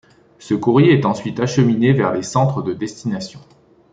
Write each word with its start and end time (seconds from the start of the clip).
Ce 0.39 0.55
courrier 0.55 0.93
est 0.93 1.05
ensuite 1.05 1.39
acheminé 1.39 1.93
vers 1.93 2.11
les 2.11 2.23
centres 2.23 2.63
de 2.63 2.73
destination. 2.73 3.39